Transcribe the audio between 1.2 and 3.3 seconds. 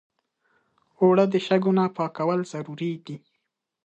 د شګو نه پاکول ضروري دي